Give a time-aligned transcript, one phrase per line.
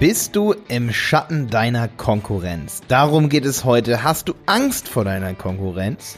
[0.00, 2.82] Bist du im Schatten deiner Konkurrenz?
[2.86, 4.04] Darum geht es heute.
[4.04, 6.16] Hast du Angst vor deiner Konkurrenz?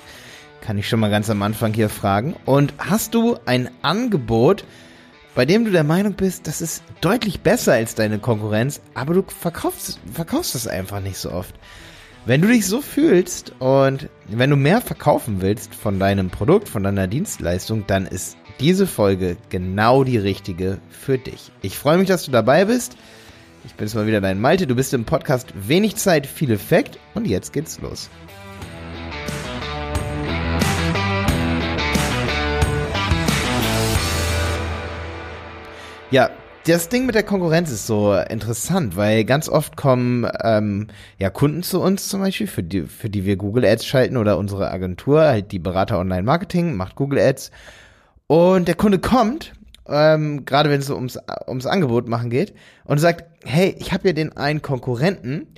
[0.61, 2.37] Kann ich schon mal ganz am Anfang hier fragen.
[2.45, 4.67] Und hast du ein Angebot,
[5.35, 9.25] bei dem du der Meinung bist, das ist deutlich besser als deine Konkurrenz, aber du
[9.27, 11.55] verkaufst, verkaufst es einfach nicht so oft?
[12.27, 16.83] Wenn du dich so fühlst und wenn du mehr verkaufen willst von deinem Produkt, von
[16.83, 21.51] deiner Dienstleistung, dann ist diese Folge genau die richtige für dich.
[21.63, 22.99] Ich freue mich, dass du dabei bist.
[23.63, 24.67] Ich bin jetzt mal wieder dein Malte.
[24.67, 26.99] Du bist im Podcast Wenig Zeit, viel Effekt.
[27.15, 28.09] Und jetzt geht's los.
[36.11, 36.31] Ja,
[36.65, 40.89] das Ding mit der Konkurrenz ist so interessant, weil ganz oft kommen ähm,
[41.19, 44.39] ja Kunden zu uns zum Beispiel, für die, für die wir Google Ads schalten oder
[44.39, 47.51] unsere Agentur, halt die Berater Online Marketing, macht Google Ads.
[48.27, 49.53] Und der Kunde kommt
[49.91, 52.55] ähm, gerade wenn es so ums, ums Angebot machen geht,
[52.85, 55.49] und sagt, hey, ich habe ja den einen Konkurrenten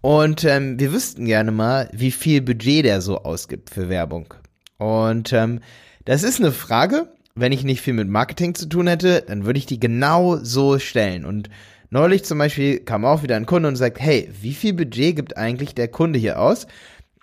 [0.00, 4.34] und ähm, wir wüssten gerne mal, wie viel Budget der so ausgibt für Werbung.
[4.78, 5.60] Und ähm,
[6.04, 9.58] das ist eine Frage, wenn ich nicht viel mit Marketing zu tun hätte, dann würde
[9.58, 11.24] ich die genau so stellen.
[11.24, 11.48] Und
[11.90, 15.36] neulich zum Beispiel kam auch wieder ein Kunde und sagt, hey, wie viel Budget gibt
[15.36, 16.66] eigentlich der Kunde hier aus?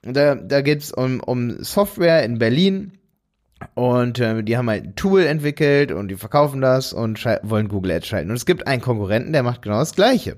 [0.01, 2.93] Da, da geht's um, um Software in Berlin,
[3.75, 7.91] und äh, die haben halt ein Tool entwickelt und die verkaufen das und wollen Google
[7.91, 8.29] Ads schalten.
[8.29, 10.37] Und es gibt einen Konkurrenten, der macht genau das Gleiche.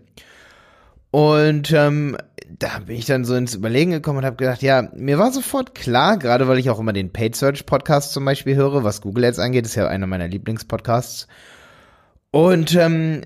[1.11, 2.17] Und ähm,
[2.57, 5.75] da bin ich dann so ins Überlegen gekommen und habe gedacht, ja, mir war sofort
[5.75, 9.25] klar, gerade weil ich auch immer den Paid Search Podcast zum Beispiel höre, was Google
[9.25, 11.27] Ads angeht, ist ja einer meiner Lieblingspodcasts.
[12.31, 13.23] Und ähm,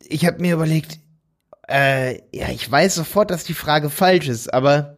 [0.00, 0.98] ich habe mir überlegt,
[1.68, 4.96] äh, ja, ich weiß sofort, dass die Frage falsch ist, aber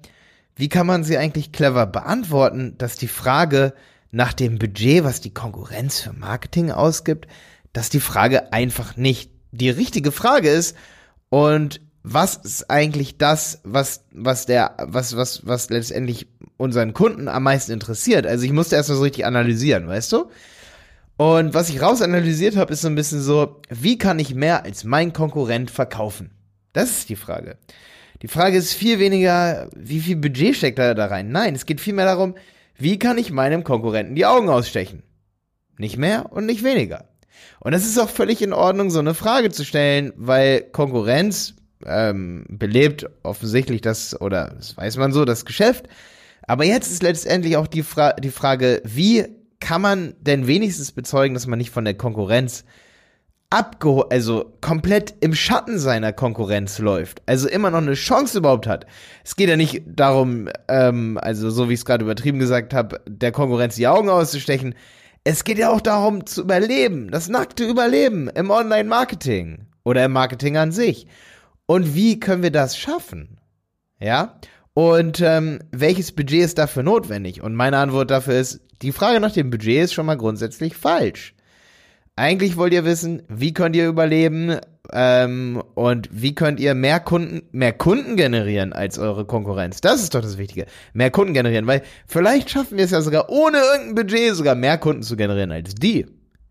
[0.55, 3.75] wie kann man sie eigentlich clever beantworten, dass die Frage
[4.17, 7.29] nach dem Budget, was die Konkurrenz für Marketing ausgibt,
[7.75, 10.75] dass die Frage einfach nicht die richtige Frage ist
[11.29, 17.43] und was ist eigentlich das, was, was der, was, was, was letztendlich unseren Kunden am
[17.43, 18.27] meisten interessiert?
[18.27, 20.31] Also ich musste erstmal so richtig analysieren, weißt du?
[21.19, 24.85] Und was ich rausanalysiert habe, ist so ein bisschen so, wie kann ich mehr als
[24.85, 26.31] mein Konkurrent verkaufen?
[26.73, 27.59] Das ist die Frage.
[28.23, 31.31] Die Frage ist viel weniger, wie viel Budget steckt da, da rein?
[31.31, 32.35] Nein, es geht vielmehr darum,
[32.79, 35.03] wie kann ich meinem Konkurrenten die Augen ausstechen?
[35.79, 37.09] Nicht mehr und nicht weniger.
[37.61, 41.55] Und es ist auch völlig in Ordnung, so eine Frage zu stellen, weil Konkurrenz
[41.85, 45.89] ähm, belebt offensichtlich das, oder das weiß man so, das Geschäft.
[46.43, 49.27] Aber jetzt ist letztendlich auch die, Fra die Frage, wie
[49.61, 52.65] kann man denn wenigstens bezeugen, dass man nicht von der Konkurrenz
[53.51, 58.87] abgeholt, also komplett im Schatten seiner Konkurrenz läuft, also immer noch eine Chance überhaupt hat.
[59.25, 63.01] Es geht ja nicht darum, ähm, also so wie ich es gerade übertrieben gesagt habe,
[63.07, 64.75] der Konkurrenz die Augen auszustechen.
[65.25, 70.57] Es geht ja auch darum zu überleben, das nackte Überleben im Online-Marketing oder im Marketing
[70.57, 71.07] an sich.
[71.67, 73.39] Und wie können wir das schaffen?
[73.99, 74.41] Ja?
[74.75, 77.43] Und ähm, welches Budget ist dafür notwendig?
[77.43, 81.36] Und meine Antwort dafür ist, die Frage nach dem Budget ist schon mal grundsätzlich falsch.
[82.19, 84.59] Eigentlich wollt ihr wissen, wie könnt ihr überleben
[84.91, 89.83] ähm, und wie könnt ihr mehr Kunden, mehr Kunden generieren als eure Konkurrenz.
[89.83, 90.65] Das ist doch das Wichtige.
[90.95, 94.79] Mehr Kunden generieren, weil vielleicht schaffen wir es ja sogar ohne irgendein Budget sogar mehr
[94.79, 96.07] Kunden zu generieren als die.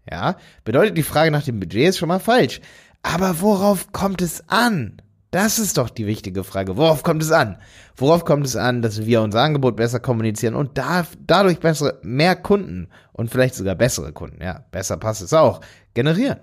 [0.09, 2.61] Ja, bedeutet die Frage nach dem Budget ist schon mal falsch.
[3.01, 5.01] Aber worauf kommt es an?
[5.35, 6.77] Das ist doch die wichtige Frage.
[6.77, 7.57] Worauf kommt es an?
[7.97, 12.37] Worauf kommt es an, dass wir unser Angebot besser kommunizieren und da, dadurch bessere, mehr
[12.37, 15.59] Kunden und vielleicht sogar bessere Kunden, ja, besser passt es auch,
[15.93, 16.37] generieren?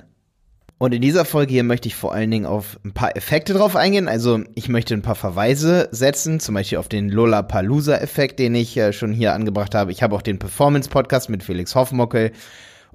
[0.76, 3.76] Und in dieser Folge hier möchte ich vor allen Dingen auf ein paar Effekte drauf
[3.76, 4.08] eingehen.
[4.08, 8.92] Also ich möchte ein paar Verweise setzen, zum Beispiel auf den Lollapalooza-Effekt, den ich äh,
[8.92, 9.90] schon hier angebracht habe.
[9.90, 12.32] Ich habe auch den Performance-Podcast mit Felix Hoffmockel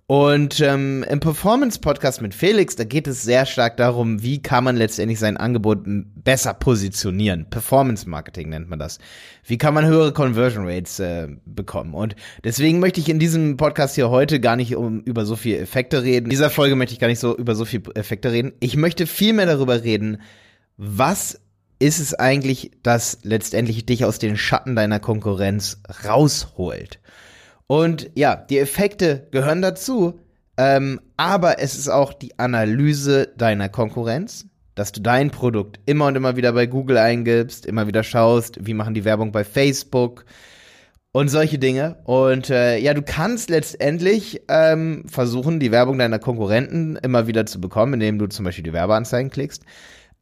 [0.10, 4.78] und ähm, im Performance-Podcast mit Felix, da geht es sehr stark darum, wie kann man
[4.78, 7.50] letztendlich sein Angebot besser positionieren.
[7.50, 9.00] Performance-Marketing nennt man das.
[9.44, 11.94] Wie kann man höhere Conversion Rates äh, bekommen?
[11.94, 15.58] Und deswegen möchte ich in diesem Podcast hier heute gar nicht um, über so viele
[15.58, 16.28] Effekte reden.
[16.28, 18.54] In dieser Folge möchte ich gar nicht so über so viele Effekte reden.
[18.62, 20.22] Ich möchte viel mehr darüber reden,
[20.78, 21.42] was
[21.80, 27.00] ist es eigentlich, das letztendlich dich aus den Schatten deiner Konkurrenz rausholt.
[27.68, 30.20] Und ja, die Effekte gehören dazu,
[30.58, 36.16] ähm, aber es ist auch die Analyse deiner Konkurrenz, dass du dein Produkt immer und
[36.16, 40.26] immer wieder bei Google eingibst, immer wieder schaust, wie machen die Werbung bei Facebook
[41.12, 41.98] und solche Dinge.
[42.06, 47.60] Und äh, ja, du kannst letztendlich ähm, versuchen, die Werbung deiner Konkurrenten immer wieder zu
[47.60, 49.64] bekommen, indem du zum Beispiel die Werbeanzeigen klickst.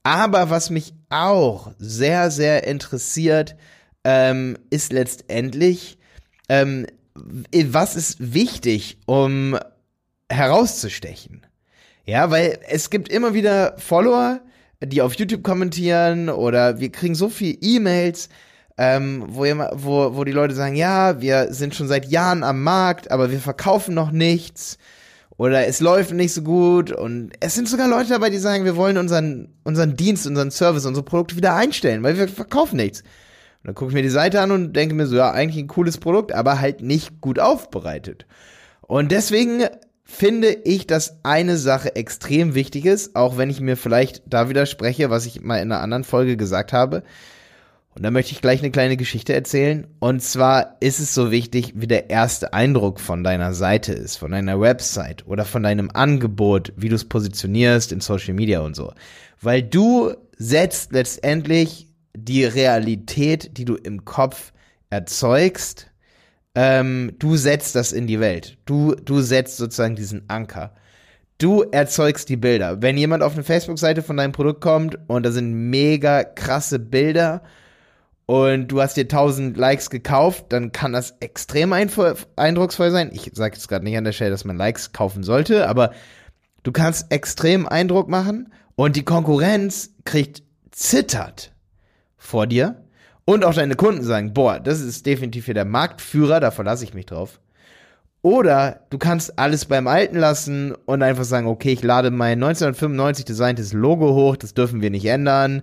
[0.03, 3.56] Aber was mich auch sehr, sehr interessiert,
[4.03, 5.97] ähm, ist letztendlich,
[6.47, 6.86] ähm,
[7.16, 9.58] was ist wichtig, um
[10.30, 11.46] herauszustechen?
[12.06, 14.42] Ja, weil es gibt immer wieder Follower,
[14.84, 18.30] die auf YouTube kommentieren oder wir kriegen so viel E-Mails,
[18.78, 23.10] ähm, wo, wo, wo die Leute sagen, ja, wir sind schon seit Jahren am Markt,
[23.10, 24.78] aber wir verkaufen noch nichts
[25.38, 28.76] oder es läuft nicht so gut und es sind sogar Leute dabei, die sagen, wir
[28.76, 33.04] wollen unseren, unseren Dienst, unseren Service, unsere Produkte wieder einstellen, weil wir verkaufen nichts.
[33.66, 35.68] Und dann gucke ich mir die Seite an und denke mir so, ja, eigentlich ein
[35.68, 38.28] cooles Produkt, aber halt nicht gut aufbereitet.
[38.82, 39.64] Und deswegen
[40.04, 45.10] finde ich, dass eine Sache extrem wichtig ist, auch wenn ich mir vielleicht da widerspreche,
[45.10, 47.02] was ich mal in einer anderen Folge gesagt habe.
[47.96, 49.88] Und da möchte ich gleich eine kleine Geschichte erzählen.
[49.98, 54.30] Und zwar ist es so wichtig, wie der erste Eindruck von deiner Seite ist, von
[54.30, 58.94] deiner Website oder von deinem Angebot, wie du es positionierst in Social Media und so.
[59.42, 61.85] Weil du setzt letztendlich
[62.16, 64.54] die Realität, die du im Kopf
[64.90, 65.92] erzeugst,
[66.56, 68.58] ähm, du setzt das in die Welt.
[68.66, 70.74] Du, du setzt sozusagen diesen Anker.
[71.38, 72.82] Du erzeugst die Bilder.
[72.82, 77.44] Wenn jemand auf eine Facebook-Seite von deinem Produkt kommt und da sind mega krasse Bilder,
[78.26, 83.12] und du hast dir 1000 Likes gekauft, dann kann das extrem eindrucksvoll sein.
[83.14, 85.92] Ich sage jetzt gerade nicht an der Stelle, dass man Likes kaufen sollte, aber
[86.64, 90.42] du kannst extrem Eindruck machen und die Konkurrenz kriegt
[90.72, 91.55] zittert
[92.25, 92.83] vor dir
[93.25, 96.94] und auch deine Kunden sagen, boah, das ist definitiv hier der Marktführer, da verlasse ich
[96.94, 97.39] mich drauf.
[98.22, 103.25] Oder du kannst alles beim Alten lassen und einfach sagen, okay, ich lade mein 1995
[103.25, 105.62] designtes Logo hoch, das dürfen wir nicht ändern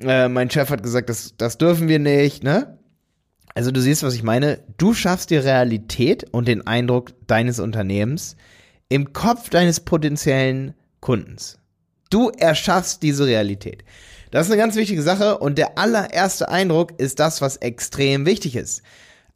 [0.00, 2.78] äh, mein Chef hat gesagt, das, das dürfen wir nicht, ne?
[3.54, 4.60] Also du siehst, was ich meine.
[4.78, 8.36] Du schaffst die Realität und den Eindruck deines Unternehmens
[8.88, 11.58] im Kopf deines potenziellen Kundens.
[12.10, 13.84] Du erschaffst diese Realität.
[14.34, 18.56] Das ist eine ganz wichtige Sache und der allererste Eindruck ist das, was extrem wichtig
[18.56, 18.82] ist.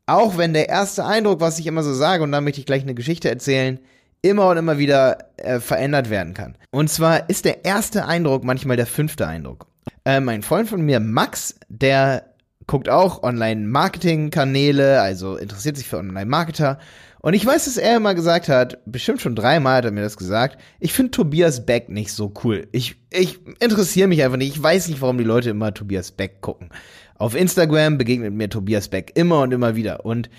[0.06, 2.83] Auch wenn der erste Eindruck, was ich immer so sage, und da möchte ich gleich
[2.83, 3.79] eine Geschichte erzählen,
[4.23, 6.59] immer und immer wieder äh, verändert werden kann.
[6.73, 9.69] Und zwar ist der erste Eindruck manchmal der fünfte Eindruck.
[10.05, 12.27] Äh, mein Freund von mir, Max, der
[12.69, 16.79] guckt auch Online-Marketing-Kanäle, also interessiert sich für Online-Marketer.
[17.20, 20.17] Und ich weiß, dass er immer gesagt hat, bestimmt schon dreimal hat er mir das
[20.17, 22.69] gesagt, ich finde Tobias Beck nicht so cool.
[22.70, 24.55] Ich, ich interessiere mich einfach nicht.
[24.55, 26.69] Ich weiß nicht, warum die Leute immer Tobias Beck gucken.
[27.17, 30.05] Auf Instagram begegnet mir Tobias Beck immer und immer wieder.
[30.05, 30.31] Und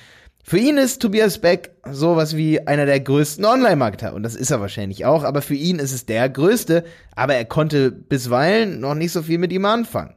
[0.42, 4.14] für ihn ist Tobias Beck sowas wie einer der größten Online-Marketer.
[4.14, 5.24] Und das ist er wahrscheinlich auch.
[5.24, 6.86] Aber für ihn ist es der größte.
[7.14, 10.14] Aber er konnte bisweilen noch nicht so viel mit ihm anfangen.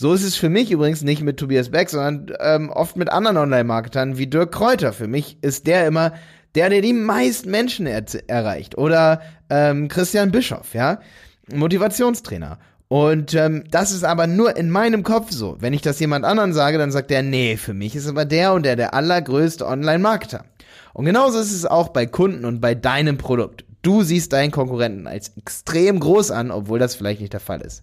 [0.00, 3.36] So ist es für mich übrigens nicht mit Tobias Beck, sondern ähm, oft mit anderen
[3.36, 4.92] Online-Marketern wie Dirk Kräuter.
[4.92, 6.12] Für mich ist der immer
[6.54, 8.78] der, der die meisten Menschen er erreicht.
[8.78, 11.00] Oder ähm, Christian Bischoff, ja,
[11.52, 12.60] Motivationstrainer.
[12.86, 15.56] Und ähm, das ist aber nur in meinem Kopf so.
[15.58, 18.52] Wenn ich das jemand anderen sage, dann sagt der, nee, für mich ist aber der
[18.52, 20.44] und der der allergrößte Online-Marketer.
[20.92, 23.64] Und genauso ist es auch bei Kunden und bei deinem Produkt.
[23.82, 27.82] Du siehst deinen Konkurrenten als extrem groß an, obwohl das vielleicht nicht der Fall ist.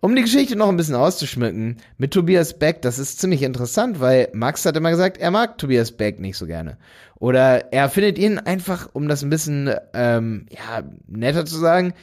[0.00, 4.28] Um die Geschichte noch ein bisschen auszuschmücken, mit Tobias Beck, das ist ziemlich interessant, weil
[4.32, 6.78] Max hat immer gesagt, er mag Tobias Beck nicht so gerne.
[7.16, 11.94] Oder er findet ihn einfach, um das ein bisschen ähm, ja, netter zu sagen,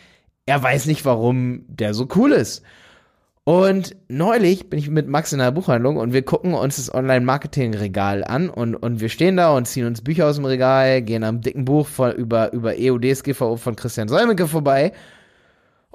[0.46, 2.64] er weiß nicht, warum der so cool ist.
[3.46, 8.24] Und neulich bin ich mit Max in der Buchhandlung und wir gucken uns das Online-Marketing-Regal
[8.24, 11.42] an und, und wir stehen da und ziehen uns Bücher aus dem Regal, gehen am
[11.42, 14.92] dicken Buch von, über, über EUDSGVO von Christian Solmecke vorbei.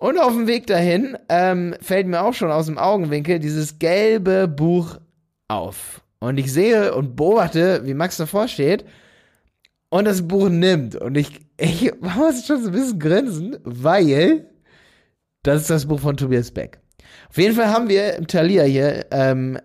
[0.00, 4.48] Und auf dem Weg dahin ähm, fällt mir auch schon aus dem Augenwinkel dieses gelbe
[4.48, 4.98] Buch
[5.46, 6.00] auf.
[6.20, 8.86] Und ich sehe und beobachte, wie Max davor steht
[9.90, 10.96] und das Buch nimmt.
[10.96, 14.46] Und ich, ich muss schon so ein bisschen grinsen, weil
[15.42, 16.78] das ist das Buch von Tobias Beck.
[17.28, 19.58] Auf jeden Fall haben wir im Thalia hier ähm,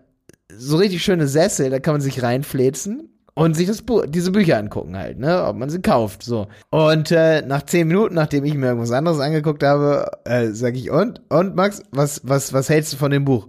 [0.49, 4.57] so richtig schöne Sessel, da kann man sich reinfläzen und sich das Buch, diese Bücher
[4.57, 6.47] angucken halt, ne, ob man sie kauft, so.
[6.71, 10.89] Und äh, nach zehn Minuten, nachdem ich mir irgendwas anderes angeguckt habe, äh, sag ich
[10.89, 13.47] und und Max, was was was hältst du von dem Buch?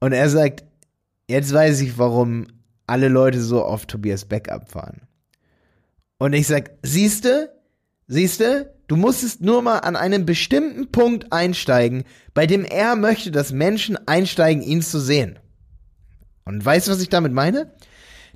[0.00, 0.64] Und er sagt,
[1.26, 2.46] jetzt weiß ich, warum
[2.86, 5.02] alle Leute so auf Tobias Beck abfahren.
[6.18, 7.54] Und ich sag, siehste,
[8.06, 13.52] siehste, du musstest nur mal an einem bestimmten Punkt einsteigen, bei dem er möchte, dass
[13.52, 15.38] Menschen einsteigen, ihn zu sehen.
[16.44, 17.72] Und weißt du, was ich damit meine?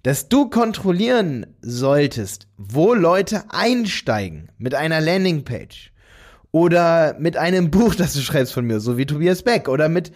[0.03, 5.93] Dass du kontrollieren solltest, wo Leute einsteigen mit einer Landingpage
[6.51, 10.13] oder mit einem Buch, das du schreibst von mir, so wie Tobias Beck oder mit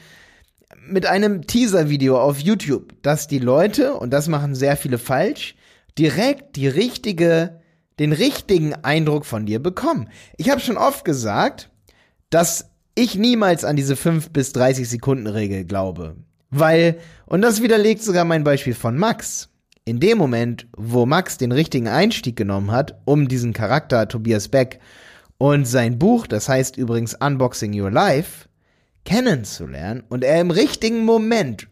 [0.88, 5.54] mit einem Teaser-Video auf YouTube, dass die Leute, und das machen sehr viele falsch,
[5.98, 7.60] direkt die richtige,
[7.98, 10.08] den richtigen Eindruck von dir bekommen.
[10.36, 11.70] Ich habe schon oft gesagt,
[12.30, 16.16] dass ich niemals an diese 5 bis 30 Sekunden Regel glaube.
[16.50, 19.48] Weil, und das widerlegt sogar mein Beispiel von Max.
[19.88, 24.80] In dem Moment, wo Max den richtigen Einstieg genommen hat, um diesen Charakter Tobias Beck
[25.38, 28.48] und sein Buch, das heißt übrigens Unboxing Your Life,
[29.04, 31.68] kennenzulernen und er im richtigen Moment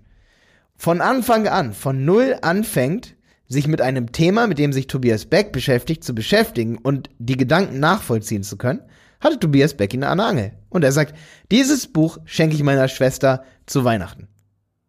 [0.77, 3.17] von Anfang an, von null anfängt,
[3.49, 7.81] sich mit einem Thema, mit dem sich Tobias Beck beschäftigt, zu beschäftigen und die Gedanken
[7.81, 8.83] nachvollziehen zu können,
[9.19, 10.53] hatte Tobias Beck ihn an der Angel.
[10.69, 11.17] Und er sagt,
[11.51, 14.29] dieses Buch schenke ich meiner Schwester zu Weihnachten.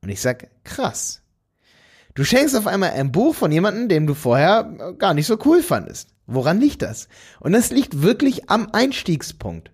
[0.03, 1.25] Und ich sag, krass.
[2.15, 4.63] Du schenkst auf einmal ein Buch von jemandem, den du vorher
[4.98, 6.10] gar nicht so cool fandest.
[6.27, 7.10] Woran liegt das?
[7.41, 9.69] Und das liegt wirklich am Einstiegspunkt.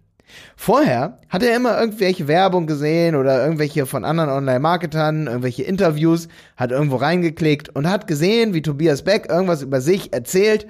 [0.56, 6.72] Vorher hat er immer irgendwelche Werbung gesehen oder irgendwelche von anderen Online-Marketern, irgendwelche Interviews, hat
[6.72, 10.68] irgendwo reingeklickt und hat gesehen, wie Tobias Beck irgendwas über sich erzählt.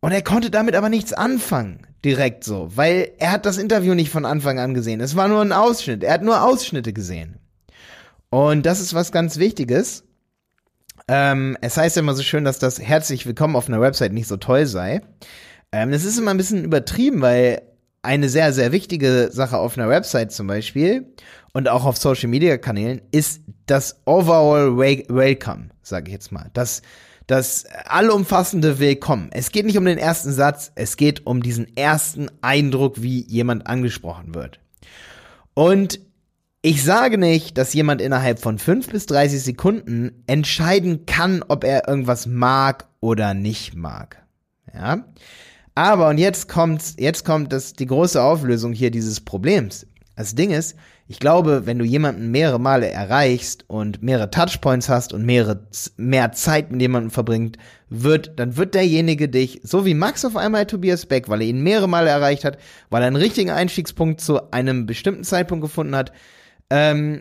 [0.00, 4.10] Und er konnte damit aber nichts anfangen, direkt so, weil er hat das Interview nicht
[4.10, 5.00] von Anfang an gesehen.
[5.00, 6.02] Es war nur ein Ausschnitt.
[6.02, 7.36] Er hat nur Ausschnitte gesehen.
[8.28, 10.02] Und das ist was ganz Wichtiges.
[11.08, 14.28] Ähm, es heißt ja immer so schön, dass das herzlich willkommen auf einer Website nicht
[14.28, 15.02] so toll sei.
[15.72, 17.62] Ähm, das ist immer ein bisschen übertrieben, weil
[18.02, 21.06] eine sehr, sehr wichtige Sache auf einer Website zum Beispiel
[21.52, 26.50] und auch auf Social Media Kanälen ist das Overall Welcome, sage ich jetzt mal.
[26.52, 26.82] Das,
[27.26, 29.30] das allumfassende Willkommen.
[29.32, 33.66] Es geht nicht um den ersten Satz, es geht um diesen ersten Eindruck, wie jemand
[33.66, 34.60] angesprochen wird.
[35.54, 36.00] Und
[36.62, 41.88] ich sage nicht, dass jemand innerhalb von 5 bis 30 Sekunden entscheiden kann, ob er
[41.88, 44.24] irgendwas mag oder nicht mag.
[44.72, 45.04] Ja.
[45.74, 49.86] Aber, und jetzt kommt, jetzt kommt das, die große Auflösung hier dieses Problems.
[50.14, 50.76] Das Ding ist,
[51.08, 55.66] ich glaube, wenn du jemanden mehrere Male erreichst und mehrere Touchpoints hast und mehrere,
[55.96, 57.56] mehr Zeit mit jemandem verbringt,
[57.88, 61.62] wird, dann wird derjenige dich, so wie Max auf einmal Tobias Beck, weil er ihn
[61.62, 66.12] mehrere Male erreicht hat, weil er einen richtigen Einstiegspunkt zu einem bestimmten Zeitpunkt gefunden hat,
[66.72, 67.20] ähm,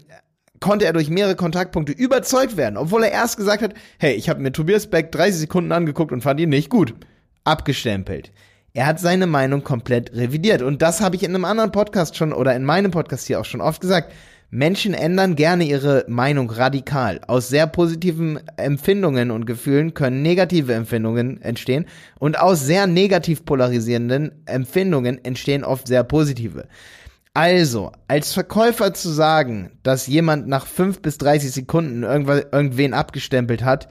[0.62, 4.40] konnte er durch mehrere Kontaktpunkte überzeugt werden, obwohl er erst gesagt hat, hey, ich habe
[4.40, 6.94] mir Tobias Beck 30 Sekunden angeguckt und fand ihn nicht gut
[7.44, 8.32] abgestempelt.
[8.74, 10.62] Er hat seine Meinung komplett revidiert.
[10.62, 13.46] Und das habe ich in einem anderen Podcast schon oder in meinem Podcast hier auch
[13.46, 14.14] schon oft gesagt.
[14.50, 17.20] Menschen ändern gerne ihre Meinung radikal.
[17.28, 21.86] Aus sehr positiven Empfindungen und Gefühlen können negative Empfindungen entstehen
[22.20, 26.68] und aus sehr negativ polarisierenden Empfindungen entstehen oft sehr positive.
[27.34, 33.88] Also, als Verkäufer zu sagen, dass jemand nach fünf bis 30 Sekunden irgendwen abgestempelt hat,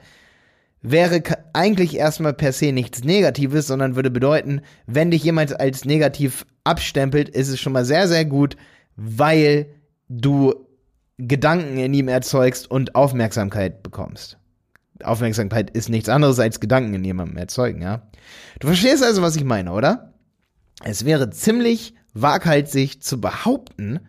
[0.83, 6.45] wäre eigentlich erstmal per se nichts Negatives, sondern würde bedeuten, wenn dich jemand als negativ
[6.63, 8.57] abstempelt, ist es schon mal sehr, sehr gut,
[8.95, 9.67] weil
[10.07, 10.53] du
[11.17, 14.37] Gedanken in ihm erzeugst und Aufmerksamkeit bekommst.
[15.03, 18.03] Aufmerksamkeit ist nichts anderes als Gedanken in jemandem erzeugen, ja.
[18.59, 20.10] Du verstehst also, was ich meine, oder?
[20.83, 23.99] Es wäre ziemlich waghalsig zu behaupten,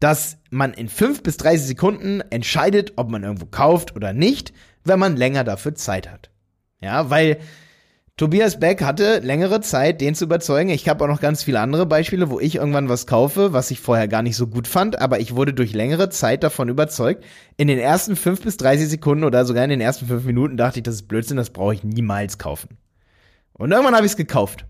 [0.00, 4.52] dass man in fünf bis 30 Sekunden entscheidet, ob man irgendwo kauft oder nicht,
[4.84, 6.30] wenn man länger dafür Zeit hat.
[6.80, 7.38] Ja, weil
[8.18, 10.70] Tobias Beck hatte längere Zeit, den zu überzeugen.
[10.70, 13.80] Ich habe auch noch ganz viele andere Beispiele, wo ich irgendwann was kaufe, was ich
[13.80, 17.24] vorher gar nicht so gut fand, aber ich wurde durch längere Zeit davon überzeugt.
[17.58, 20.78] In den ersten fünf bis 30 Sekunden oder sogar in den ersten fünf Minuten dachte
[20.78, 22.78] ich, das ist Blödsinn, das brauche ich niemals kaufen.
[23.52, 24.64] Und irgendwann habe ich es gekauft.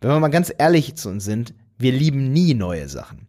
[0.00, 3.26] Wenn wir mal ganz ehrlich zu uns sind, wir lieben nie neue Sachen.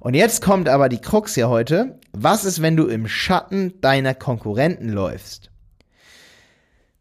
[0.00, 1.98] Und jetzt kommt aber die Krux hier heute.
[2.12, 5.50] Was ist, wenn du im Schatten deiner Konkurrenten läufst?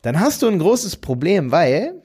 [0.04, 2.04] dann hast du ein großes Problem, weil,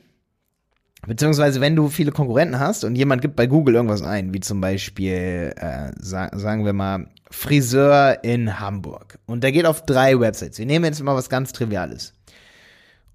[1.06, 4.60] beziehungsweise wenn du viele Konkurrenten hast und jemand gibt bei Google irgendwas ein, wie zum
[4.60, 9.18] Beispiel, äh, sa sagen wir mal, Friseur in Hamburg.
[9.26, 10.58] Und der geht auf drei Websites.
[10.58, 12.14] Wir nehmen jetzt mal was ganz Triviales.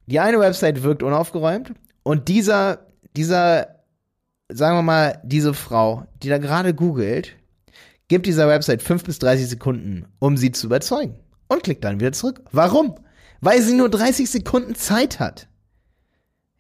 [0.06, 1.72] Die eine Website wirkt unaufgeräumt
[2.04, 3.73] und dieser, dieser,
[4.50, 7.36] sagen wir mal, diese Frau, die da gerade googelt,
[8.08, 11.16] gibt dieser Website fünf bis 30 Sekunden, um sie zu überzeugen.
[11.48, 12.42] Und klickt dann wieder zurück.
[12.52, 12.96] Warum?
[13.44, 15.50] weil sie nur 30 Sekunden Zeit hat.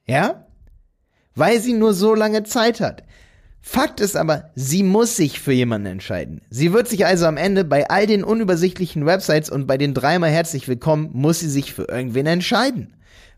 [0.05, 0.47] Ja?
[1.33, 3.03] Weil sie nur so lange Zeit hat.
[3.61, 6.41] Fakt ist aber, sie muss sich für jemanden entscheiden.
[6.49, 10.29] Sie wird sich also am Ende bei all den unübersichtlichen Websites und bei den dreimal
[10.29, 12.93] herzlich willkommen, muss sie sich für irgendwen entscheiden.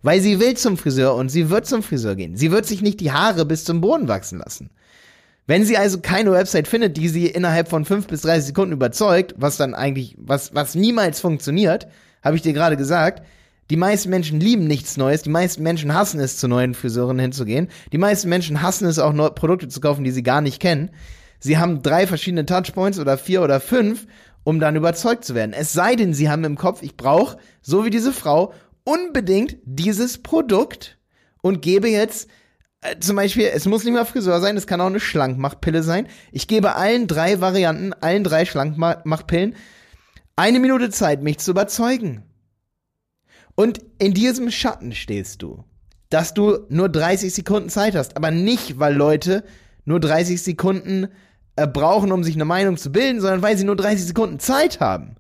[0.06, 2.36] Weil sie will zum Friseur und sie wird zum Friseur gehen.
[2.36, 4.70] Sie wird sich nicht die Haare bis zum Boden wachsen lassen.
[5.48, 9.34] Wenn sie also keine Website findet, die sie innerhalb von 5 bis 30 Sekunden überzeugt,
[9.36, 11.88] was dann eigentlich, was, was niemals funktioniert,
[12.24, 13.26] habe ich dir gerade gesagt,
[13.72, 15.24] die meisten Menschen lieben nichts Neues.
[15.24, 17.70] Die meisten Menschen hassen es, zu neuen Friseuren hinzugehen.
[17.92, 20.92] Die meisten Menschen hassen es auch, neue Produkte zu kaufen, die sie gar nicht kennen.
[21.40, 24.06] Sie haben drei verschiedene Touchpoints oder vier oder fünf,
[24.44, 25.54] um dann überzeugt zu werden.
[25.54, 28.54] Es sei denn, sie haben im Kopf, ich brauche, so wie diese Frau,
[28.86, 30.98] unbedingt dieses Produkt
[31.42, 32.30] und gebe jetzt
[32.82, 36.08] äh, zum Beispiel, es muss nicht mal Friseur sein, es kann auch eine Schlankmachpille sein.
[36.32, 39.56] Ich gebe allen drei Varianten, allen drei Schlankmachpillen
[40.36, 42.24] eine Minute Zeit, mich zu überzeugen.
[43.56, 45.64] Und in diesem Schatten stehst du,
[46.10, 49.44] dass du nur 30 Sekunden Zeit hast, aber nicht, weil Leute
[49.86, 51.08] nur 30 Sekunden
[51.56, 54.82] äh, brauchen, um sich eine Meinung zu bilden, sondern weil sie nur 30 Sekunden Zeit
[54.82, 55.16] haben.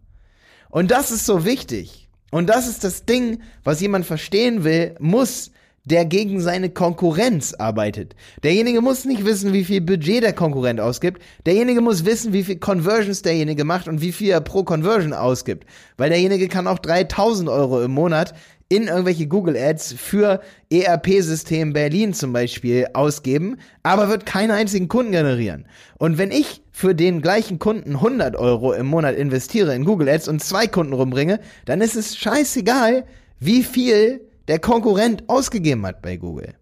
[0.69, 2.04] Und das ist so wichtig.
[2.35, 5.51] Und das ist das Ding, was jemand verstehen will, muss,
[5.85, 8.13] der gegen seine Konkurrenz arbeitet.
[8.43, 11.21] Derjenige muss nicht wissen, wie viel Budget der Konkurrent ausgibt.
[11.45, 15.65] Derjenige muss wissen, wie viel Conversions derjenige macht und wie viel er pro Conversion ausgibt.
[15.95, 18.33] Weil derjenige kann auch 3000 Euro im Monat
[18.67, 20.41] in irgendwelche Google Ads für
[20.71, 25.67] ERP-System Berlin zum Beispiel ausgeben, aber wird keinen einzigen Kunden generieren.
[25.97, 30.27] Und wenn ich für den gleichen Kunden 100 Euro im Monat investiere in Google Ads
[30.27, 33.05] und zwei Kunden rumbringe, dann ist es scheißegal,
[33.39, 36.55] wie viel der Konkurrent ausgegeben hat bei Google.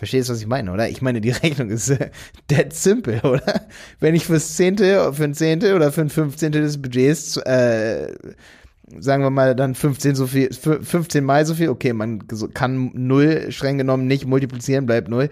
[0.00, 0.88] Verstehst du, was ich meine, oder?
[0.88, 1.94] Ich meine, die Rechnung ist
[2.50, 3.66] dead simple, oder?
[3.98, 8.10] Wenn ich fürs Zehnte, für ein Zehnte oder für ein Fünfzehnte des Budgets, äh,
[8.98, 13.50] sagen wir mal dann 15 so viel, 15 mal so viel, okay, man kann null
[13.50, 15.30] streng genommen nicht multiplizieren, bleibt null.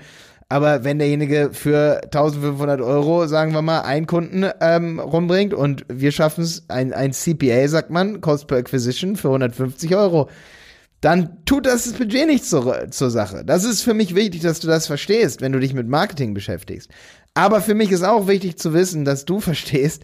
[0.51, 6.11] Aber wenn derjenige für 1500 Euro, sagen wir mal, einen Kunden ähm, rumbringt und wir
[6.11, 10.31] schaffen es, ein, ein CPA, sagt man, Cost per Acquisition für 150 Euro,
[11.03, 13.45] dann tut das das Budget nicht zur, zur Sache.
[13.45, 16.91] Das ist für mich wichtig, dass du das verstehst, wenn du dich mit Marketing beschäftigst.
[17.35, 20.03] Aber für mich ist auch wichtig zu wissen, dass du verstehst,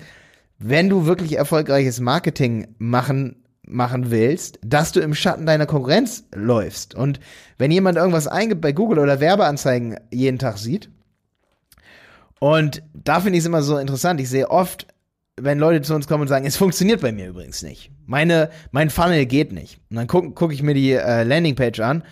[0.58, 6.94] wenn du wirklich erfolgreiches Marketing machen machen willst, dass du im Schatten deiner Konkurrenz läufst.
[6.94, 7.20] Und
[7.58, 10.90] wenn jemand irgendwas eingibt bei Google oder Werbeanzeigen jeden Tag sieht,
[12.40, 14.86] und da finde ich es immer so interessant, ich sehe oft
[15.36, 17.90] wenn Leute zu uns kommen und sagen, es funktioniert bei mir übrigens nicht.
[18.06, 19.80] Meine, mein Funnel geht nicht.
[19.90, 22.04] Und dann gucke guck ich mir die äh, Landingpage an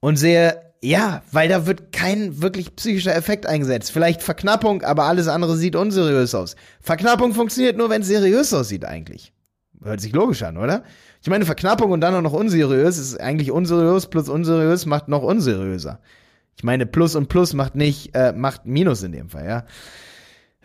[0.00, 3.90] und sehe, ja, weil da wird kein wirklich psychischer Effekt eingesetzt.
[3.90, 6.56] Vielleicht Verknappung, aber alles andere sieht unseriös aus.
[6.80, 9.32] Verknappung funktioniert nur, wenn es seriös aussieht eigentlich.
[9.84, 10.82] Hört sich logisch an, oder?
[11.22, 15.22] Ich meine, Verknappung und dann auch noch unseriös ist eigentlich unseriös plus unseriös macht noch
[15.22, 16.00] unseriöser.
[16.56, 19.64] Ich meine, Plus und Plus macht nicht, äh, macht Minus in dem Fall, ja.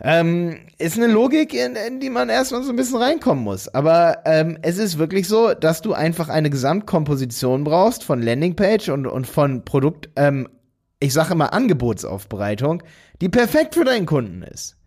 [0.02, 3.68] Ähm, ist eine Logik, in, in die man erstmal so ein bisschen reinkommen muss.
[3.68, 9.06] Aber ähm, es ist wirklich so, dass du einfach eine Gesamtkomposition brauchst von Landingpage und,
[9.06, 10.48] und von Produkt, ähm,
[11.00, 12.82] ich sage immer Angebotsaufbereitung,
[13.20, 14.79] die perfekt für deinen Kunden ist.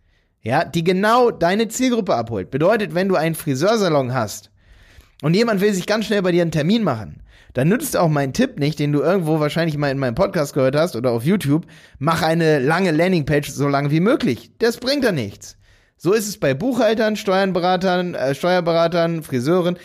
[0.44, 2.52] Ja, die genau deine Zielgruppe abholt.
[2.52, 4.52] Bedeutet, wenn du einen Friseursalon hast
[5.22, 8.34] und jemand will sich ganz schnell bei dir einen Termin machen, dann nützt auch mein
[8.34, 11.66] Tipp nicht, den du irgendwo wahrscheinlich mal in meinem Podcast gehört hast oder auf YouTube.
[11.98, 14.52] Mach eine lange Landingpage so lang wie möglich.
[14.60, 15.56] Das bringt da nichts.
[15.96, 19.78] So ist es bei Buchhaltern, Steuerberatern, äh, Steuerberatern, Friseuren.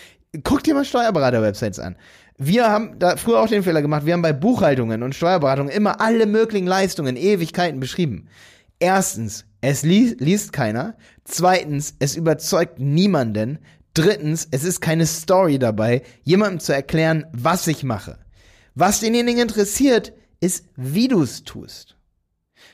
[0.42, 1.96] Guck dir mal Steuerberater-Websites an.
[2.38, 4.06] Wir haben da früher auch den Fehler gemacht.
[4.06, 8.28] Wir haben bei Buchhaltungen und Steuerberatungen immer alle möglichen Leistungen, Ewigkeiten beschrieben.
[8.78, 10.96] Erstens, es li liest keiner.
[11.24, 13.58] Zweitens, es überzeugt niemanden.
[13.94, 18.18] Drittens, es ist keine Story dabei, jemandem zu erklären, was ich mache.
[18.74, 21.96] Was denjenigen interessiert, ist, wie du es tust.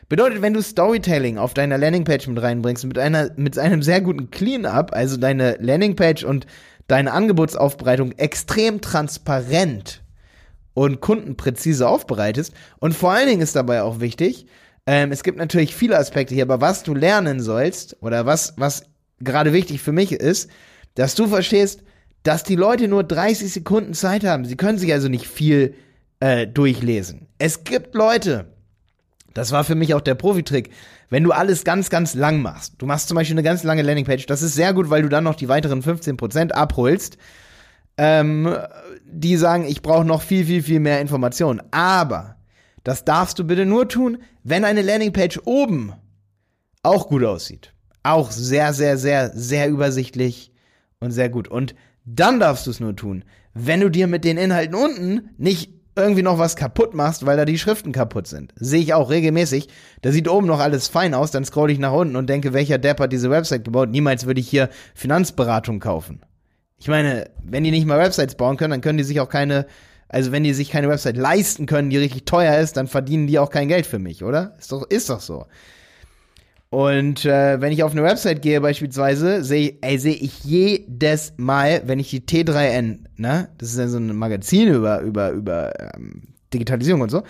[0.08, 4.30] Bedeutet, wenn du Storytelling auf deiner Landingpage mit reinbringst, mit einer, mit einem sehr guten
[4.30, 6.46] Cleanup, also deine Landingpage und
[6.88, 10.02] deine Angebotsaufbereitung extrem transparent
[10.74, 12.52] und kundenpräzise aufbereitest.
[12.78, 14.46] Und vor allen Dingen ist dabei auch wichtig,
[14.86, 18.84] ähm, es gibt natürlich viele Aspekte hier, aber was du lernen sollst oder was, was
[19.20, 20.50] gerade wichtig für mich ist,
[20.94, 21.82] dass du verstehst,
[22.22, 24.44] dass die Leute nur 30 Sekunden Zeit haben.
[24.44, 25.74] Sie können sich also nicht viel
[26.20, 27.26] äh, durchlesen.
[27.38, 28.46] Es gibt Leute,
[29.34, 30.70] das war für mich auch der Profitrick,
[31.10, 32.74] wenn du alles ganz, ganz lang machst.
[32.78, 34.26] Du machst zum Beispiel eine ganz lange Landingpage.
[34.26, 37.18] Das ist sehr gut, weil du dann noch die weiteren 15% abholst.
[37.96, 38.56] Ähm,
[39.06, 41.62] die sagen, ich brauche noch viel, viel, viel mehr Informationen.
[41.70, 42.36] Aber
[42.84, 45.92] das darfst du bitte nur tun, wenn eine Landingpage oben
[46.82, 47.72] auch gut aussieht.
[48.02, 50.52] Auch sehr, sehr, sehr, sehr übersichtlich
[51.00, 51.48] und sehr gut.
[51.48, 55.72] Und dann darfst du es nur tun, wenn du dir mit den Inhalten unten nicht
[55.96, 58.52] irgendwie noch was kaputt machst, weil da die Schriften kaputt sind.
[58.56, 59.68] Sehe ich auch regelmäßig.
[60.02, 62.78] Da sieht oben noch alles fein aus, dann scroll ich nach unten und denke, welcher
[62.78, 63.90] Depp hat diese Website gebaut?
[63.90, 66.20] Niemals würde ich hier Finanzberatung kaufen.
[66.78, 69.66] Ich meine, wenn die nicht mal Websites bauen können, dann können die sich auch keine,
[70.08, 73.38] also wenn die sich keine Website leisten können, die richtig teuer ist, dann verdienen die
[73.38, 74.54] auch kein Geld für mich, oder?
[74.58, 75.46] Ist doch, ist doch so.
[76.70, 82.00] Und äh, wenn ich auf eine Website gehe beispielsweise, sehe seh ich jedes Mal, wenn
[82.00, 87.02] ich die T3N, ne, das ist ja so ein Magazin über, über, über ähm, Digitalisierung
[87.02, 87.22] und so,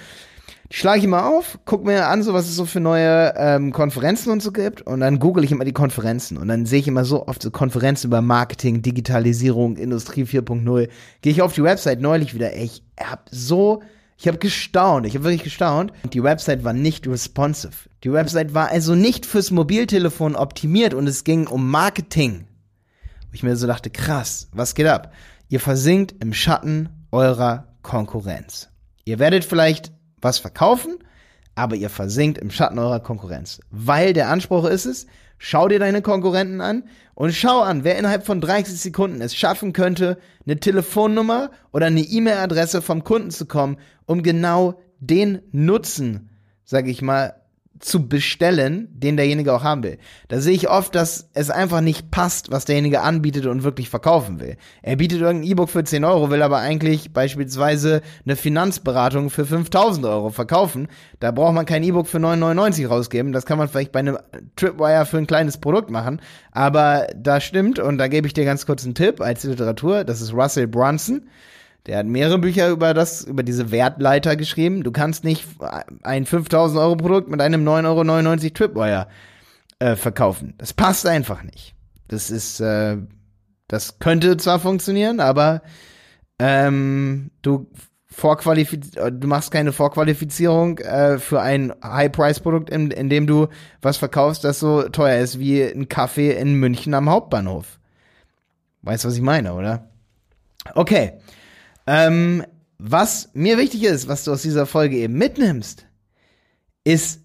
[0.74, 4.32] schlage ich immer auf, gucke mir an, so was es so für neue ähm, Konferenzen
[4.32, 7.04] und so gibt und dann google ich immer die Konferenzen und dann sehe ich immer
[7.04, 10.88] so oft so Konferenzen über Marketing, Digitalisierung, Industrie 4.0.
[11.22, 13.82] Gehe ich auf die Website neulich wieder, ey, ich hab so
[14.16, 15.92] ich habe gestaunt, ich habe wirklich gestaunt.
[16.12, 17.72] Die Website war nicht responsive.
[18.04, 22.46] Die Website war also nicht fürs Mobiltelefon optimiert und es ging um Marketing.
[23.22, 25.12] Wo ich mir so dachte, krass, was geht ab?
[25.48, 28.68] Ihr versinkt im Schatten eurer Konkurrenz.
[29.04, 29.92] Ihr werdet vielleicht
[30.24, 30.96] was verkaufen,
[31.54, 33.60] aber ihr versinkt im Schatten eurer Konkurrenz.
[33.70, 35.06] Weil der Anspruch ist es,
[35.46, 36.84] Schau dir deine Konkurrenten an
[37.14, 42.00] und schau an, wer innerhalb von 30 Sekunden es schaffen könnte, eine Telefonnummer oder eine
[42.00, 46.30] E-Mail-Adresse vom Kunden zu kommen, um genau den Nutzen,
[46.64, 47.34] sag ich mal,
[47.80, 49.98] zu bestellen, den derjenige auch haben will.
[50.28, 54.40] Da sehe ich oft, dass es einfach nicht passt, was derjenige anbietet und wirklich verkaufen
[54.40, 54.56] will.
[54.82, 60.06] Er bietet irgendein E-Book für 10 Euro, will aber eigentlich beispielsweise eine Finanzberatung für 5000
[60.06, 60.88] Euro verkaufen.
[61.20, 63.32] Da braucht man kein E-Book für 9,99 rausgeben.
[63.32, 64.18] Das kann man vielleicht bei einem
[64.56, 66.20] Tripwire für ein kleines Produkt machen.
[66.52, 70.20] Aber da stimmt, und da gebe ich dir ganz kurz einen Tipp als Literatur, das
[70.20, 71.28] ist Russell Brunson.
[71.86, 74.82] Der hat mehrere Bücher über das, über diese Wertleiter geschrieben.
[74.82, 75.46] Du kannst nicht
[76.02, 79.06] ein 5000 Euro Produkt mit einem 9,99 Euro Tripwire
[79.78, 80.54] äh, verkaufen.
[80.56, 81.74] Das passt einfach nicht.
[82.08, 82.96] Das ist, äh,
[83.68, 85.62] das könnte zwar funktionieren, aber
[86.38, 87.70] ähm, du
[88.16, 93.48] du machst keine Vorqualifizierung äh, für ein High-Price-Produkt, in, in dem du
[93.82, 97.80] was verkaufst, das so teuer ist wie ein Kaffee in München am Hauptbahnhof.
[98.82, 99.88] Weißt, was ich meine, oder?
[100.74, 101.14] Okay.
[101.86, 102.44] Ähm,
[102.78, 105.86] was mir wichtig ist, was du aus dieser Folge eben mitnimmst,
[106.84, 107.20] ist,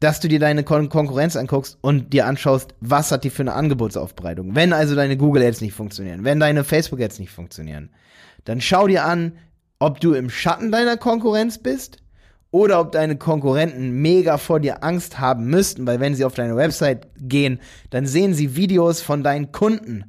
[0.00, 3.54] dass du dir deine Kon Konkurrenz anguckst und dir anschaust, was hat die für eine
[3.54, 4.54] Angebotsaufbereitung.
[4.54, 7.90] Wenn also deine Google Ads nicht funktionieren, wenn deine Facebook Ads nicht funktionieren,
[8.44, 9.32] dann schau dir an,
[9.80, 11.98] ob du im Schatten deiner Konkurrenz bist
[12.50, 16.56] oder ob deine Konkurrenten mega vor dir Angst haben müssten, weil wenn sie auf deine
[16.56, 20.04] Website gehen, dann sehen sie Videos von deinen Kunden,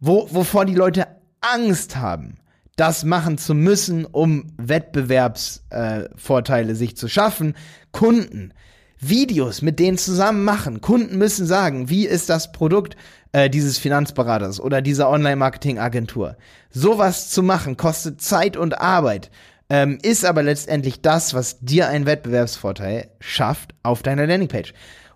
[0.00, 1.06] wo, wovor die Leute
[1.40, 2.38] Angst haben
[2.76, 7.54] das machen zu müssen, um Wettbewerbsvorteile äh, sich zu schaffen.
[7.92, 8.52] Kunden,
[8.98, 10.80] Videos mit denen zusammen machen.
[10.80, 12.96] Kunden müssen sagen, wie ist das Produkt
[13.32, 16.36] äh, dieses Finanzberaters oder dieser Online-Marketing-Agentur.
[16.70, 19.30] Sowas zu machen kostet Zeit und Arbeit,
[19.68, 24.72] ähm, ist aber letztendlich das, was dir einen Wettbewerbsvorteil schafft auf deiner Landingpage.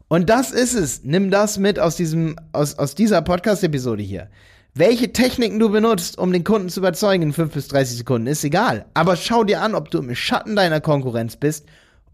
[0.09, 1.05] Und das ist es.
[1.05, 4.29] Nimm das mit aus diesem, aus, aus dieser Podcast-Episode hier.
[4.75, 8.45] Welche Techniken du benutzt, um den Kunden zu überzeugen in 5 bis 30 Sekunden, ist
[8.45, 8.87] egal.
[8.95, 11.67] Aber schau dir an, ob du im Schatten deiner Konkurrenz bist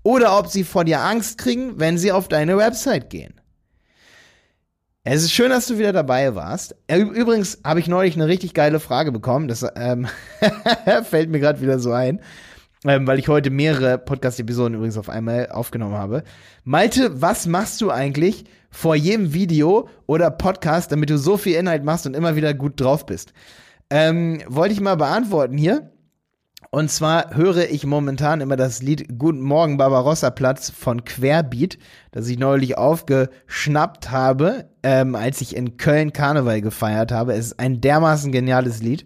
[0.02, 3.34] oder ob sie vor dir Angst kriegen, wenn sie auf deine Website gehen.
[5.06, 6.74] Es ist schön, dass du wieder dabei warst.
[6.88, 9.48] Übrigens habe ich neulich eine richtig geile Frage bekommen.
[9.48, 10.06] Das ähm,
[11.04, 12.20] fällt mir gerade wieder so ein
[12.84, 16.22] ähm, weil ich heute mehrere Podcast-Episoden übrigens auf einmal aufgenommen habe.
[16.64, 21.84] Malte, was machst du eigentlich vor jedem Video oder Podcast, damit du so viel Inhalt
[21.84, 23.32] machst und immer wieder gut drauf bist?
[23.90, 25.90] Ähm, wollte ich mal beantworten hier.
[26.70, 31.78] Und zwar höre ich momentan immer das Lied Guten Morgen Barbarossa Platz von Querbeat,
[32.10, 37.34] das ich neulich aufgeschnappt habe, ähm, als ich in Köln Karneval gefeiert habe.
[37.34, 39.04] Es ist ein dermaßen geniales Lied.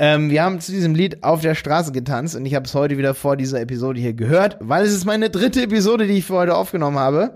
[0.00, 2.98] Ähm, wir haben zu diesem Lied auf der Straße getanzt und ich habe es heute
[2.98, 6.34] wieder vor dieser Episode hier gehört, weil es ist meine dritte Episode, die ich für
[6.34, 7.34] heute aufgenommen habe.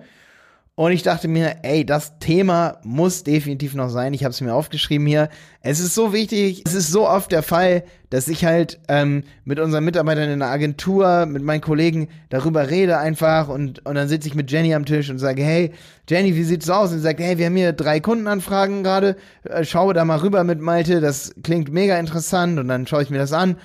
[0.74, 4.14] Und ich dachte mir, ey, das Thema muss definitiv noch sein.
[4.14, 5.28] Ich habe es mir aufgeschrieben hier.
[5.60, 9.60] Es ist so wichtig, es ist so oft der Fall, dass ich halt ähm, mit
[9.60, 14.28] unseren Mitarbeitern in der Agentur, mit meinen Kollegen darüber rede einfach und, und dann sitze
[14.28, 15.72] ich mit Jenny am Tisch und sage, hey,
[16.08, 16.90] Jenny, wie sieht's aus?
[16.90, 20.42] Und sie sagt, hey, wir haben hier drei Kundenanfragen gerade, äh, schau da mal rüber
[20.42, 23.56] mit Malte, das klingt mega interessant und dann schaue ich mir das an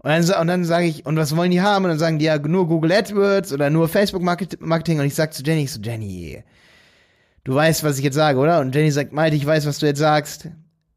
[0.00, 1.84] und dann, und dann sage ich, und was wollen die haben?
[1.84, 5.00] Und dann sagen die ja nur Google AdWords oder nur Facebook Marketing.
[5.00, 6.42] Und ich sag zu Jenny, ich so, Jenny,
[7.44, 8.60] du weißt, was ich jetzt sage, oder?
[8.60, 10.50] Und Jenny sagt, Malte, ich weiß, was du jetzt sagst.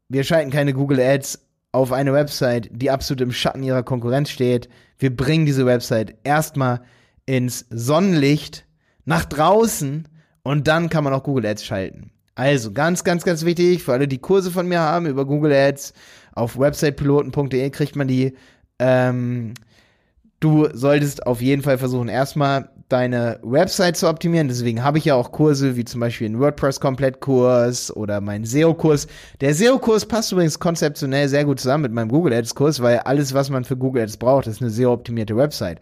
[0.08, 1.40] Wir schalten keine Google Ads
[1.72, 4.68] auf eine Website, die absolut im Schatten ihrer Konkurrenz steht.
[4.98, 6.82] Wir bringen diese Website erstmal
[7.26, 8.66] ins Sonnenlicht,
[9.04, 10.06] nach draußen
[10.42, 12.12] und dann kann man auch Google Ads schalten.
[12.34, 15.92] Also ganz, ganz, ganz wichtig für alle, die Kurse von mir haben über Google Ads.
[16.34, 18.34] Auf websitepiloten.de kriegt man die
[18.82, 19.54] ähm,
[20.40, 24.48] du solltest auf jeden Fall versuchen, erstmal deine Website zu optimieren.
[24.48, 29.06] Deswegen habe ich ja auch Kurse wie zum Beispiel einen WordPress-Komplettkurs oder meinen SEO-Kurs.
[29.40, 33.50] Der SEO-Kurs passt übrigens konzeptionell sehr gut zusammen mit meinem Google Ads-Kurs, weil alles, was
[33.50, 35.78] man für Google Ads braucht, ist eine SEO-optimierte Website.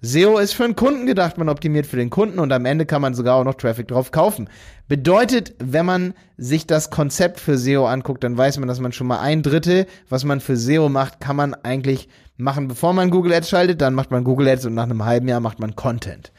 [0.00, 3.02] SEO ist für den Kunden gedacht, man optimiert für den Kunden und am Ende kann
[3.02, 4.48] man sogar auch noch Traffic drauf kaufen.
[4.86, 9.08] Bedeutet, wenn man sich das Konzept für SEO anguckt, dann weiß man, dass man schon
[9.08, 12.08] mal ein Drittel, was man für SEO macht, kann man eigentlich
[12.38, 15.28] machen, bevor man Google Ads schaltet, dann macht man Google Ads und nach einem halben
[15.28, 16.32] Jahr macht man Content.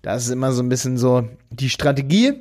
[0.00, 2.32] Das ist immer so ein bisschen so die Strategie,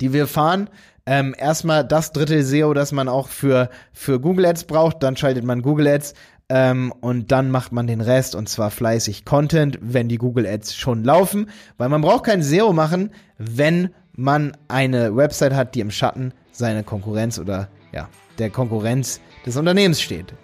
[0.00, 0.68] die wir fahren.
[1.06, 5.44] Ähm, erstmal das Drittel SEO, das man auch für, für Google Ads braucht, dann schaltet
[5.44, 6.12] man Google Ads
[6.50, 10.76] ähm, und dann macht man den Rest und zwar fleißig Content, wenn die Google Ads
[10.76, 15.90] schon laufen, weil man braucht kein SEO machen, wenn man eine Website hat, die im
[15.90, 20.34] Schatten seiner Konkurrenz oder ja, der Konkurrenz des Unternehmens steht.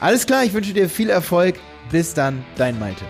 [0.00, 1.56] Alles klar, ich wünsche dir viel Erfolg.
[1.90, 3.04] Bis dann, dein Malte.